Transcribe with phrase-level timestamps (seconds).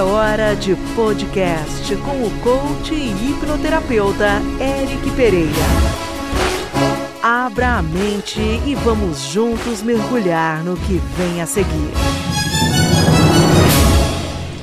[0.00, 5.50] É hora de podcast com o coach e hipnoterapeuta Eric Pereira.
[7.22, 11.92] Abra a mente e vamos juntos mergulhar no que vem a seguir.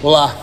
[0.01, 0.35] Olá,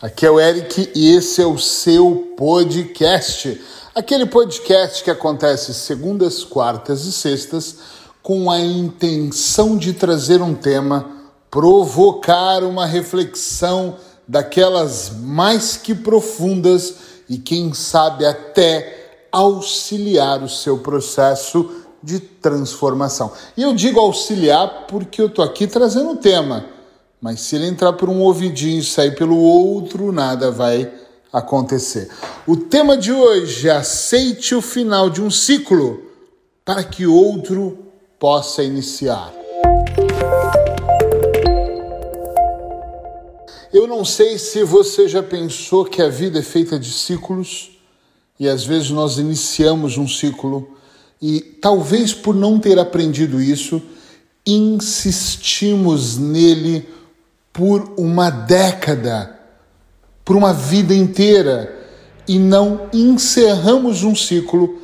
[0.00, 3.60] aqui é o Eric e esse é o seu podcast.
[3.92, 7.78] Aquele podcast que acontece segundas, quartas e sextas
[8.22, 11.10] com a intenção de trazer um tema,
[11.50, 13.96] provocar uma reflexão
[14.28, 16.94] daquelas mais que profundas
[17.28, 21.70] e, quem sabe, até auxiliar o seu processo
[22.02, 23.32] de transformação.
[23.56, 26.66] E eu digo auxiliar porque eu tô aqui trazendo um tema,
[27.20, 30.92] mas se ele entrar por um ouvidinho e sair pelo outro, nada vai
[31.32, 32.10] acontecer.
[32.46, 36.02] O tema de hoje é aceite o final de um ciclo
[36.64, 37.78] para que outro
[38.18, 39.32] possa iniciar.
[43.78, 47.78] Eu não sei se você já pensou que a vida é feita de ciclos
[48.36, 50.76] e às vezes nós iniciamos um ciclo
[51.22, 53.80] e talvez por não ter aprendido isso,
[54.44, 56.88] insistimos nele
[57.52, 59.38] por uma década,
[60.24, 61.72] por uma vida inteira
[62.26, 64.76] e não encerramos um ciclo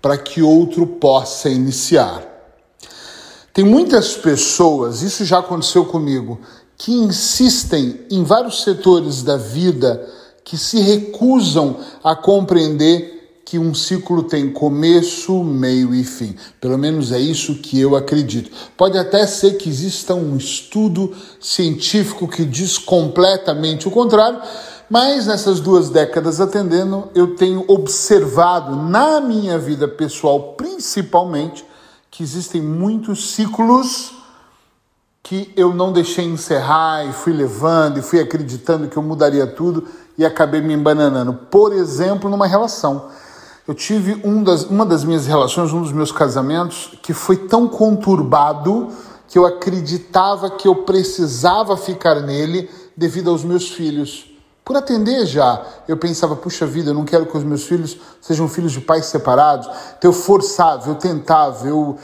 [0.00, 2.24] para que outro possa iniciar.
[3.52, 6.40] Tem muitas pessoas, isso já aconteceu comigo,
[6.78, 10.08] que insistem em vários setores da vida
[10.44, 16.36] que se recusam a compreender que um ciclo tem começo, meio e fim.
[16.60, 18.50] Pelo menos é isso que eu acredito.
[18.76, 24.40] Pode até ser que exista um estudo científico que diz completamente o contrário,
[24.88, 31.64] mas nessas duas décadas atendendo, eu tenho observado na minha vida pessoal, principalmente,
[32.10, 34.17] que existem muitos ciclos
[35.28, 39.84] que eu não deixei encerrar e fui levando e fui acreditando que eu mudaria tudo
[40.16, 41.34] e acabei me embananando.
[41.34, 43.10] Por exemplo, numa relação.
[43.66, 47.68] Eu tive um das, uma das minhas relações, um dos meus casamentos, que foi tão
[47.68, 48.88] conturbado
[49.28, 54.30] que eu acreditava que eu precisava ficar nele devido aos meus filhos.
[54.64, 58.48] Por atender já, eu pensava, puxa vida, eu não quero que os meus filhos sejam
[58.48, 59.68] filhos de pais separados.
[59.98, 61.98] Então eu forçava, eu tentava, eu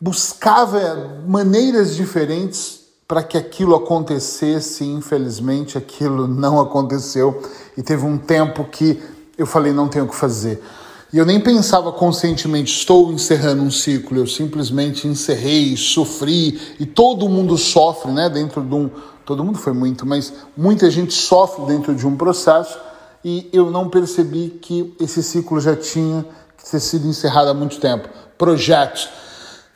[0.00, 7.42] buscava maneiras diferentes para que aquilo acontecesse infelizmente aquilo não aconteceu
[7.76, 9.00] e teve um tempo que
[9.36, 10.62] eu falei não tenho o que fazer.
[11.10, 17.26] E eu nem pensava conscientemente, estou encerrando um ciclo, eu simplesmente encerrei, sofri, e todo
[17.30, 18.90] mundo sofre, né, dentro de um,
[19.24, 22.78] todo mundo foi muito, mas muita gente sofre dentro de um processo,
[23.24, 26.26] e eu não percebi que esse ciclo já tinha
[26.58, 28.06] que ter sido encerrado há muito tempo.
[28.36, 29.08] Projetos,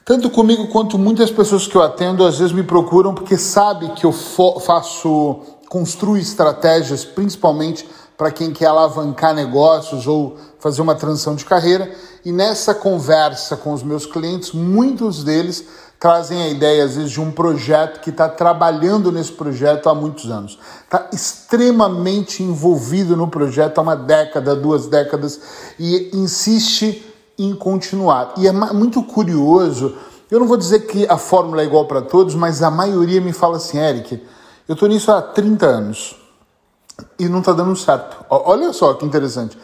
[0.05, 4.05] tanto comigo quanto muitas pessoas que eu atendo às vezes me procuram porque sabe que
[4.05, 11.45] eu faço, construo estratégias, principalmente para quem quer alavancar negócios ou fazer uma transição de
[11.45, 11.91] carreira.
[12.25, 15.65] E nessa conversa com os meus clientes, muitos deles
[15.99, 20.31] trazem a ideia, às vezes, de um projeto que está trabalhando nesse projeto há muitos
[20.31, 20.59] anos.
[20.85, 25.41] Está extremamente envolvido no projeto há uma década, duas décadas,
[25.79, 28.35] e insiste em continuar.
[28.37, 29.95] E é muito curioso,
[30.31, 33.33] eu não vou dizer que a fórmula é igual para todos, mas a maioria me
[33.33, 34.21] fala assim, Eric,
[34.69, 36.17] eu estou nisso há 30 anos
[37.19, 38.25] e não está dando certo.
[38.31, 39.59] Olha só que interessante.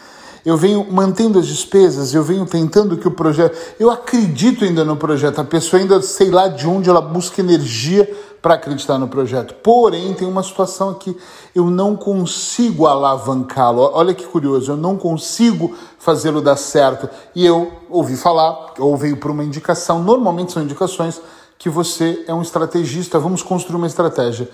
[0.44, 3.56] Eu venho mantendo as despesas, eu venho tentando que o projeto.
[3.78, 8.08] Eu acredito ainda no projeto, a pessoa ainda sei lá de onde ela busca energia
[8.40, 9.54] para acreditar no projeto.
[9.54, 11.16] Porém, tem uma situação que
[11.54, 13.90] eu não consigo alavancá-lo.
[13.92, 17.08] Olha que curioso, eu não consigo fazê-lo dar certo.
[17.34, 21.20] E eu ouvi falar, ou veio por uma indicação, normalmente são indicações,
[21.58, 24.48] que você é um estrategista, vamos construir uma estratégia.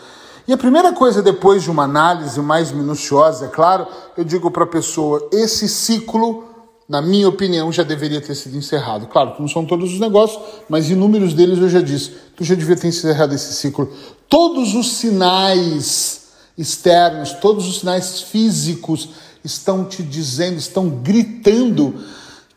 [0.49, 3.87] E a primeira coisa, depois de uma análise mais minuciosa, é claro,
[4.17, 6.53] eu digo para a pessoa: esse ciclo
[6.89, 9.06] na minha opinião, já deveria ter sido encerrado.
[9.06, 12.12] Claro que não são todos os negócios, mas inúmeros deles eu já disse.
[12.37, 13.91] Tu já devia ter encerrado esse ciclo.
[14.28, 16.25] Todos os sinais
[16.59, 19.08] externos, todos os sinais físicos
[19.43, 21.94] estão te dizendo, estão gritando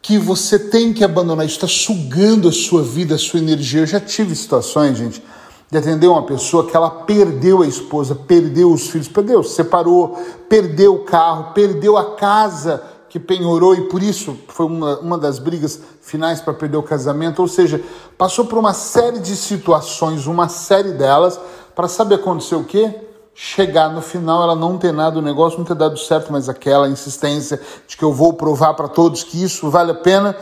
[0.02, 1.46] que você tem que abandonar.
[1.46, 3.82] Isso está sugando a sua vida, a sua energia.
[3.82, 5.24] Eu já tive situações, gente,
[5.72, 10.96] de atender uma pessoa que ela perdeu a esposa, perdeu os filhos, perdeu, separou, perdeu
[10.96, 15.80] o carro, perdeu a casa que penhorou e por isso foi uma, uma das brigas
[16.02, 17.42] finais para perder o casamento.
[17.42, 17.82] Ou seja,
[18.18, 21.40] passou por uma série de situações, uma série delas,
[21.76, 22.94] para saber acontecer o quê?
[23.34, 26.90] Chegar no final, ela não ter nada, o negócio não ter dado certo, mas aquela
[26.90, 30.36] insistência de que eu vou provar para todos que isso vale a pena,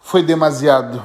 [0.00, 1.02] foi demasiado.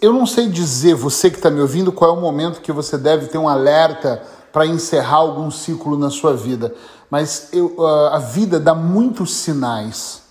[0.00, 2.98] Eu não sei dizer, você que está me ouvindo, qual é o momento que você
[2.98, 4.22] deve ter um alerta
[4.52, 6.74] para encerrar algum ciclo na sua vida,
[7.12, 7.76] mas eu,
[8.10, 10.22] a vida dá muitos sinais,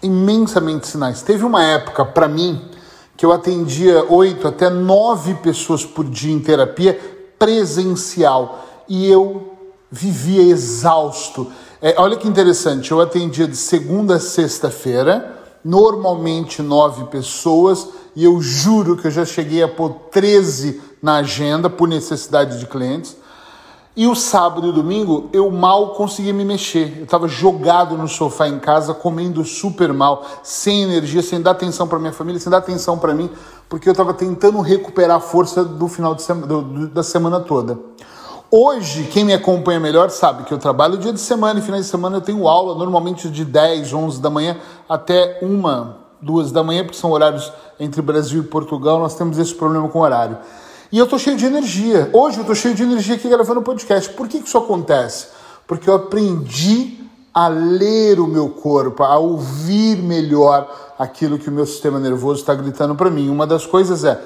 [0.00, 1.22] imensamente sinais.
[1.22, 2.70] Teve uma época para mim
[3.16, 6.96] que eu atendia oito até nove pessoas por dia em terapia
[7.36, 9.58] presencial e eu
[9.90, 11.50] vivia exausto.
[11.82, 18.40] É, olha que interessante, eu atendia de segunda a sexta-feira, normalmente nove pessoas, e eu
[18.40, 23.16] juro que eu já cheguei a pôr 13 na agenda por necessidade de clientes.
[23.98, 26.98] E o sábado e domingo eu mal conseguia me mexer.
[26.98, 31.88] Eu estava jogado no sofá em casa, comendo super mal, sem energia, sem dar atenção
[31.88, 33.28] para minha família, sem dar atenção para mim,
[33.68, 37.76] porque eu estava tentando recuperar a força do final sema, do, do, da semana toda.
[38.48, 41.86] Hoje, quem me acompanha melhor sabe que eu trabalho dia de semana e final de
[41.86, 44.58] semana eu tenho aula, normalmente de 10, 11 da manhã
[44.88, 45.92] até 1,
[46.22, 49.98] 2 da manhã, porque são horários entre Brasil e Portugal, nós temos esse problema com
[49.98, 50.38] horário.
[50.90, 52.08] E eu tô cheio de energia.
[52.14, 54.10] Hoje eu tô cheio de energia aqui gravando podcast.
[54.10, 55.26] Por que, que isso acontece?
[55.66, 56.98] Porque eu aprendi
[57.32, 62.54] a ler o meu corpo, a ouvir melhor aquilo que o meu sistema nervoso está
[62.54, 63.28] gritando para mim.
[63.28, 64.18] Uma das coisas é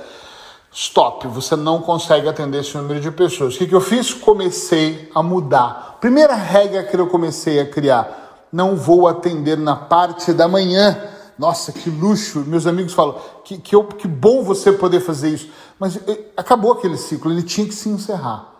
[0.72, 3.56] stop, você não consegue atender esse número de pessoas.
[3.56, 4.14] O que, que eu fiz?
[4.14, 5.98] Comecei a mudar.
[6.00, 10.96] Primeira regra que eu comecei a criar: não vou atender na parte da manhã.
[11.38, 12.40] Nossa, que luxo!
[12.40, 15.50] Meus amigos falam que, que, eu, que bom você poder fazer isso.
[15.78, 18.51] Mas eh, acabou aquele ciclo, ele tinha que se encerrar.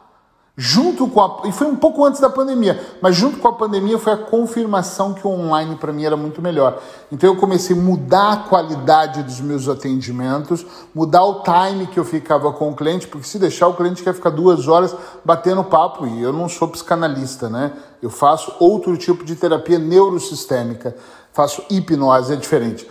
[0.54, 3.98] Junto com a, e foi um pouco antes da pandemia, mas junto com a pandemia
[3.98, 6.78] foi a confirmação que o online para mim era muito melhor.
[7.10, 12.04] Então eu comecei a mudar a qualidade dos meus atendimentos, mudar o time que eu
[12.04, 14.94] ficava com o cliente, porque se deixar o cliente quer ficar duas horas
[15.24, 17.72] batendo papo e eu não sou psicanalista, né?
[18.02, 20.94] Eu faço outro tipo de terapia neurosistêmica,
[21.32, 22.86] faço hipnose, é diferente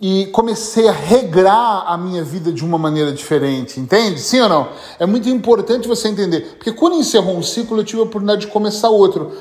[0.00, 4.20] e comecei a regrar a minha vida de uma maneira diferente, entende?
[4.20, 4.68] Sim ou não?
[4.98, 8.52] É muito importante você entender, porque quando encerrou um ciclo, eu tive a oportunidade de
[8.52, 9.32] começar outro.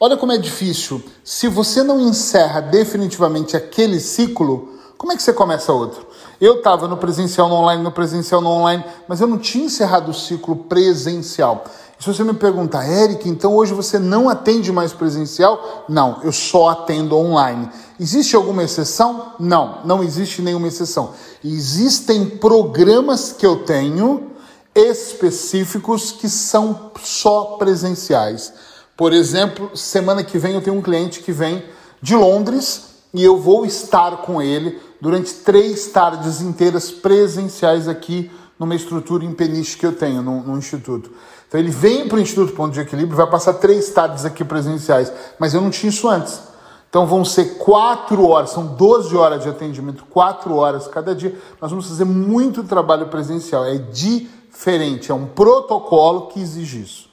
[0.00, 1.02] Olha como é difícil.
[1.22, 6.06] Se você não encerra definitivamente aquele ciclo, como é que você começa outro?
[6.40, 10.10] Eu estava no presencial, no online, no presencial, no online, mas eu não tinha encerrado
[10.10, 11.64] o ciclo presencial.
[11.98, 15.86] Se você me perguntar, Eric, então hoje você não atende mais presencial?
[15.88, 17.70] Não, eu só atendo online.
[17.98, 19.32] Existe alguma exceção?
[19.40, 21.14] Não, não existe nenhuma exceção.
[21.42, 24.30] Existem programas que eu tenho
[24.74, 28.52] específicos que são só presenciais.
[28.94, 31.64] Por exemplo, semana que vem eu tenho um cliente que vem
[32.02, 38.74] de Londres e eu vou estar com ele durante três tardes inteiras presenciais aqui numa
[38.74, 41.10] estrutura em Peniche que eu tenho, no instituto.
[41.48, 45.12] Então ele vem para o Instituto Ponto de Equilíbrio, vai passar três tardes aqui presenciais,
[45.38, 46.40] mas eu não tinha isso antes.
[46.88, 51.38] Então vão ser quatro horas, são 12 horas de atendimento, quatro horas cada dia.
[51.60, 57.06] Nós vamos fazer muito trabalho presencial, é diferente, é um protocolo que exige isso.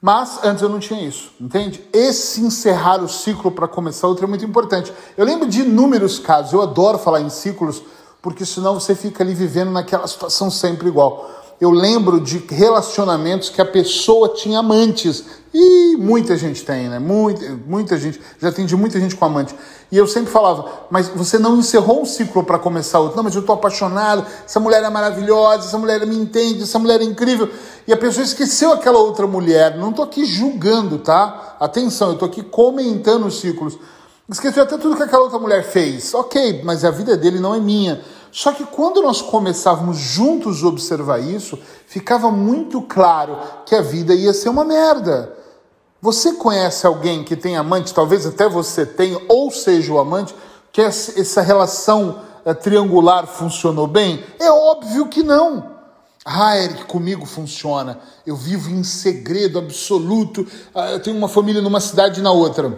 [0.00, 1.82] Mas antes eu não tinha isso, entende?
[1.92, 4.92] Esse encerrar o ciclo para começar outro é muito importante.
[5.16, 7.82] Eu lembro de inúmeros casos, eu adoro falar em ciclos,
[8.20, 13.60] porque senão você fica ali vivendo naquela situação sempre igual eu lembro de relacionamentos que
[13.60, 15.24] a pessoa tinha amantes.
[15.52, 16.98] E muita gente tem, né?
[16.98, 18.20] Muita, muita gente.
[18.40, 19.54] Já atendi muita gente com amante.
[19.90, 23.16] E eu sempre falava, mas você não encerrou um ciclo para começar outro.
[23.16, 27.00] Não, mas eu estou apaixonado, essa mulher é maravilhosa, essa mulher me entende, essa mulher
[27.00, 27.48] é incrível.
[27.86, 29.76] E a pessoa esqueceu aquela outra mulher.
[29.76, 31.56] Não estou aqui julgando, tá?
[31.60, 33.78] Atenção, eu estou aqui comentando os ciclos.
[34.28, 36.12] Esqueceu até tudo que aquela outra mulher fez.
[36.14, 38.00] Ok, mas a vida dele não é minha.
[38.34, 44.12] Só que quando nós começávamos juntos a observar isso, ficava muito claro que a vida
[44.12, 45.32] ia ser uma merda.
[46.02, 50.34] Você conhece alguém que tem amante, talvez até você tenha, ou seja o amante,
[50.72, 54.24] que essa relação eh, triangular funcionou bem?
[54.40, 55.70] É óbvio que não.
[56.24, 58.00] Ah, Eric, comigo funciona.
[58.26, 60.44] Eu vivo em segredo absoluto.
[60.74, 62.76] Ah, eu tenho uma família numa cidade e na outra.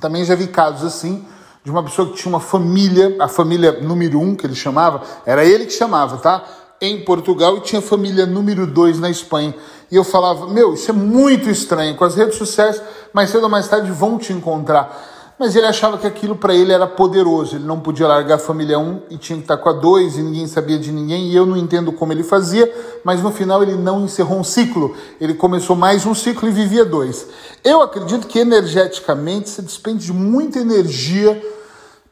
[0.00, 1.26] Também já vi casos assim
[1.64, 5.44] de uma pessoa que tinha uma família, a família número um que ele chamava, era
[5.44, 6.44] ele que chamava, tá?
[6.80, 9.54] Em Portugal e tinha família número dois na Espanha.
[9.90, 11.96] E eu falava, meu, isso é muito estranho.
[11.96, 12.80] Com as redes sociais,
[13.12, 15.17] mais cedo ou mais tarde vão te encontrar.
[15.38, 17.54] Mas ele achava que aquilo para ele era poderoso.
[17.54, 20.22] Ele não podia largar a família 1 e tinha que estar com a 2 e
[20.22, 21.28] ninguém sabia de ninguém.
[21.28, 22.72] E eu não entendo como ele fazia,
[23.04, 24.96] mas no final ele não encerrou um ciclo.
[25.20, 27.28] Ele começou mais um ciclo e vivia dois.
[27.62, 31.40] Eu acredito que energeticamente você despende de muita energia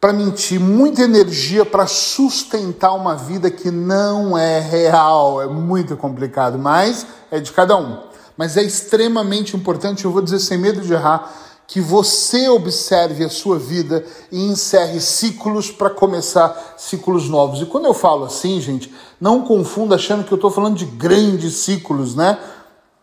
[0.01, 5.43] para mentir, muita energia para sustentar uma vida que não é real.
[5.43, 7.99] É muito complicado, mas é de cada um.
[8.37, 11.33] Mas é extremamente importante, eu vou dizer sem medo de errar,
[11.67, 17.61] que você observe a sua vida e encerre ciclos para começar ciclos novos.
[17.61, 21.57] E quando eu falo assim, gente, não confunda achando que eu estou falando de grandes
[21.57, 22.39] ciclos, né?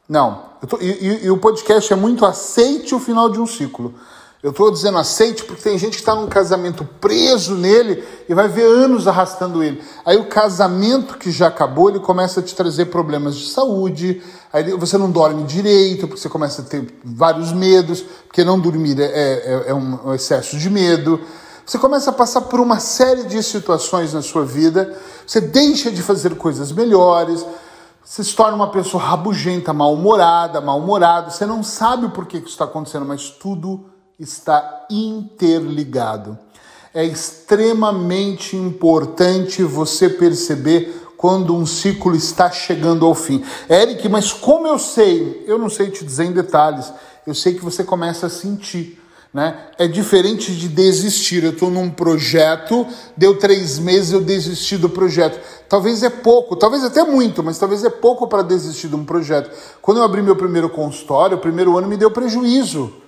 [0.07, 0.53] Não.
[0.67, 3.93] Tô, e, e, e, o podcast é muito aceite o final de um ciclo.
[4.43, 8.49] Eu estou dizendo aceite porque tem gente que está num casamento preso nele e vai
[8.49, 9.81] ver anos arrastando ele.
[10.03, 14.21] Aí o casamento que já acabou, ele começa a te trazer problemas de saúde,
[14.51, 18.99] aí você não dorme direito, porque você começa a ter vários medos, porque não dormir
[18.99, 21.21] é, é, é um excesso de medo.
[21.65, 24.93] Você começa a passar por uma série de situações na sua vida,
[25.25, 27.45] você deixa de fazer coisas melhores,
[28.03, 32.65] você se torna uma pessoa rabugenta, mal-humorada, mal-humorado, você não sabe porquê que isso está
[32.65, 33.92] acontecendo, mas tudo
[34.23, 36.37] está interligado.
[36.93, 43.43] É extremamente importante você perceber quando um ciclo está chegando ao fim.
[43.69, 45.43] Eric, mas como eu sei?
[45.47, 46.91] Eu não sei te dizer em detalhes.
[47.25, 48.99] Eu sei que você começa a sentir.
[49.33, 49.57] Né?
[49.79, 51.43] É diferente de desistir.
[51.43, 52.85] Eu estou num projeto,
[53.17, 55.39] deu três meses, eu desisti do projeto.
[55.67, 59.49] Talvez é pouco, talvez até muito, mas talvez é pouco para desistir de um projeto.
[59.81, 63.02] Quando eu abri meu primeiro consultório, o primeiro ano me deu prejuízo.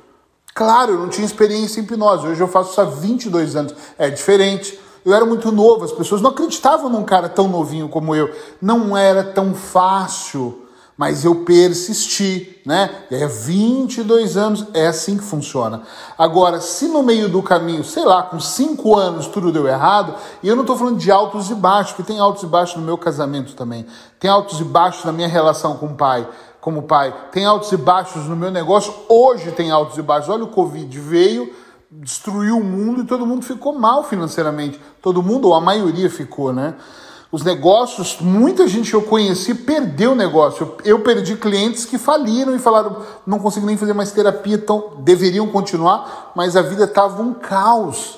[0.58, 2.26] Claro, eu não tinha experiência em hipnose.
[2.26, 3.76] Hoje eu faço isso há 22 anos.
[3.98, 4.80] É diferente.
[5.04, 8.34] Eu era muito novo, as pessoas não acreditavam num cara tão novinho como eu.
[8.62, 10.66] Não era tão fácil,
[10.98, 12.90] mas eu persisti, né?
[13.12, 15.84] Aí, 22 anos, é assim que funciona.
[16.18, 20.48] Agora, se no meio do caminho, sei lá, com 5 anos tudo deu errado, e
[20.48, 22.98] eu não estou falando de altos e baixos, porque tem altos e baixos no meu
[22.98, 23.86] casamento também,
[24.20, 26.26] tem altos e baixos na minha relação com o pai
[26.66, 27.14] como pai.
[27.32, 30.30] Tem altos e baixos no meu negócio, hoje tem altos e baixos.
[30.30, 31.54] Olha, o Covid veio,
[31.92, 34.82] destruiu o mundo e todo mundo ficou mal financeiramente.
[35.00, 36.74] Todo mundo, ou a maioria ficou, né?
[37.32, 40.76] Os negócios, muita gente eu conheci perdeu o negócio.
[40.84, 45.48] Eu perdi clientes que faliram e falaram, não consigo nem fazer mais terapia, então deveriam
[45.50, 48.18] continuar, mas a vida estava um caos.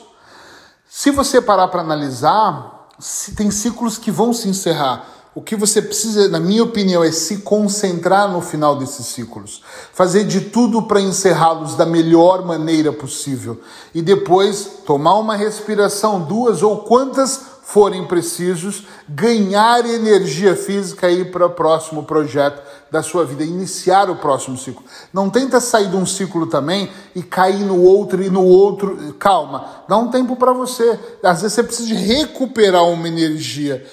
[0.87, 2.87] Se você parar para analisar,
[3.35, 5.16] tem ciclos que vão se encerrar.
[5.37, 9.61] O que você precisa, na minha opinião, é se concentrar no final desses ciclos,
[9.93, 13.61] fazer de tudo para encerrá-los da melhor maneira possível
[13.93, 21.31] e depois tomar uma respiração, duas ou quantas forem precisos, ganhar energia física e ir
[21.31, 24.83] para o próximo projeto da sua vida, iniciar o próximo ciclo.
[25.13, 29.13] Não tenta sair de um ciclo também e cair no outro e no outro.
[29.19, 30.99] Calma, dá um tempo para você.
[31.21, 33.85] Às vezes você precisa recuperar uma energia.